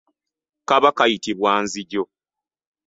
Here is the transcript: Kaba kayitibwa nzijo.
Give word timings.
Kaba 0.67 0.89
kayitibwa 0.97 1.51
nzijo. 1.63 2.03